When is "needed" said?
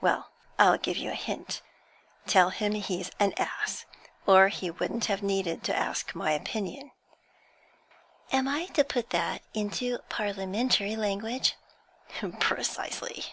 5.22-5.62